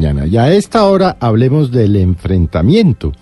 [0.00, 0.26] mañana.
[0.26, 3.12] Y a esta hora hablemos del enfrentamiento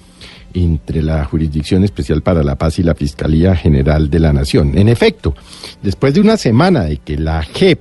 [0.54, 4.78] entre la Jurisdicción Especial para la Paz y la Fiscalía General de la Nación.
[4.78, 5.34] En efecto,
[5.82, 7.80] después de una semana de que la JEP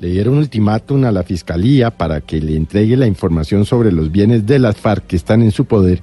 [0.00, 4.10] le diera un ultimátum a la Fiscalía para que le entregue la información sobre los
[4.10, 6.00] bienes de las FARC que están en su poder,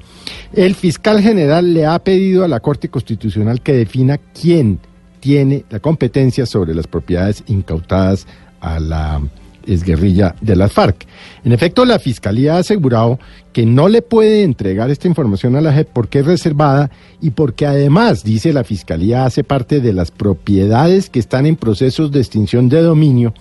[0.53, 4.79] el fiscal general le ha pedido a la Corte Constitucional que defina quién
[5.19, 8.27] tiene la competencia sobre las propiedades incautadas
[8.61, 9.19] a la
[9.67, 11.05] exguerrilla de las FARC.
[11.43, 13.19] En efecto, la Fiscalía ha asegurado
[13.53, 17.65] que no le puede entregar esta información a la JEP porque es reservada y porque
[17.65, 22.69] además, dice la Fiscalía, hace parte de las propiedades que están en procesos de extinción
[22.69, 23.33] de dominio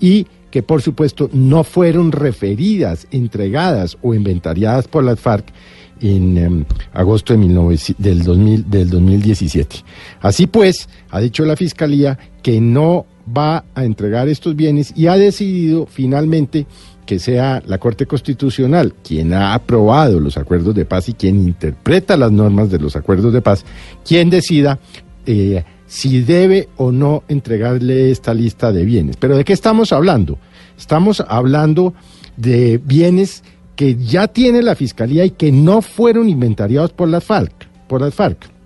[0.00, 5.52] y que por supuesto no fueron referidas, entregadas o inventariadas por las FARC
[6.00, 9.76] en em, agosto de del, 2000, del 2017.
[10.20, 15.16] Así pues, ha dicho la Fiscalía que no va a entregar estos bienes y ha
[15.16, 16.66] decidido finalmente
[17.06, 22.16] que sea la Corte Constitucional quien ha aprobado los acuerdos de paz y quien interpreta
[22.16, 23.64] las normas de los acuerdos de paz,
[24.04, 24.78] quien decida
[25.26, 29.16] eh, si debe o no entregarle esta lista de bienes.
[29.16, 30.38] Pero ¿de qué estamos hablando?
[30.78, 31.94] Estamos hablando
[32.36, 33.42] de bienes
[33.74, 37.68] que ya tiene la Fiscalía y que no fueron inventariados por las FARC.
[37.88, 38.59] Por las FARC.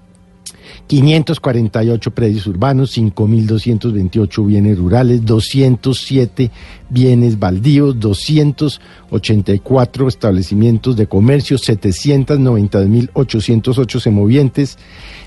[0.86, 6.52] 548 predios urbanos, 5.228 bienes rurales, 207
[6.90, 14.76] bienes baldíos, 284 establecimientos de comercio, 792.808 semovientes,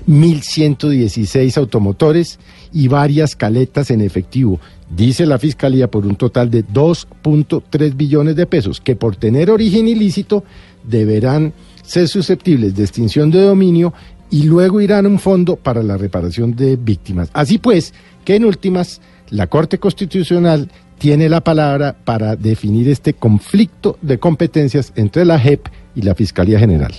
[0.06, 2.38] 1.116 automotores
[2.72, 4.58] y varias caletas en efectivo,
[4.94, 9.88] dice la Fiscalía, por un total de 2.3 billones de pesos, que por tener origen
[9.88, 10.44] ilícito
[10.84, 13.92] deberán ser susceptibles de extinción de dominio
[14.30, 17.30] y luego irán a un fondo para la reparación de víctimas.
[17.32, 17.94] Así pues,
[18.24, 19.00] que en últimas,
[19.30, 25.68] la Corte Constitucional tiene la palabra para definir este conflicto de competencias entre la JEP
[25.94, 26.92] y la Fiscalía General.